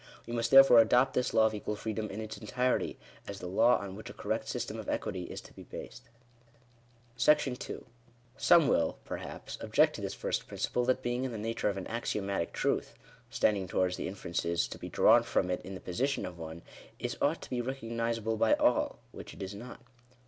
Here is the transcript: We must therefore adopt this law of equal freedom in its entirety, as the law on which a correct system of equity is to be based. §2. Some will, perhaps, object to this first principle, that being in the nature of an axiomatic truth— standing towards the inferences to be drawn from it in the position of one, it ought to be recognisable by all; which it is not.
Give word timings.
We 0.25 0.33
must 0.33 0.49
therefore 0.49 0.79
adopt 0.79 1.13
this 1.13 1.31
law 1.31 1.45
of 1.45 1.53
equal 1.53 1.75
freedom 1.75 2.09
in 2.09 2.19
its 2.19 2.35
entirety, 2.35 2.97
as 3.27 3.37
the 3.37 3.45
law 3.45 3.77
on 3.77 3.95
which 3.95 4.09
a 4.09 4.15
correct 4.15 4.47
system 4.47 4.79
of 4.79 4.89
equity 4.89 5.25
is 5.25 5.41
to 5.41 5.53
be 5.53 5.61
based. 5.61 6.09
§2. 7.19 7.85
Some 8.35 8.67
will, 8.67 8.97
perhaps, 9.05 9.59
object 9.61 9.93
to 9.97 10.01
this 10.01 10.15
first 10.15 10.47
principle, 10.47 10.85
that 10.85 11.03
being 11.03 11.23
in 11.23 11.31
the 11.31 11.37
nature 11.37 11.69
of 11.69 11.77
an 11.77 11.85
axiomatic 11.85 12.51
truth— 12.51 12.95
standing 13.29 13.67
towards 13.67 13.95
the 13.95 14.07
inferences 14.07 14.67
to 14.69 14.79
be 14.79 14.89
drawn 14.89 15.21
from 15.21 15.51
it 15.51 15.61
in 15.63 15.75
the 15.75 15.79
position 15.79 16.25
of 16.25 16.39
one, 16.39 16.63
it 16.97 17.15
ought 17.21 17.43
to 17.43 17.49
be 17.51 17.61
recognisable 17.61 18.37
by 18.37 18.55
all; 18.55 19.01
which 19.11 19.35
it 19.35 19.43
is 19.43 19.53
not. 19.53 19.81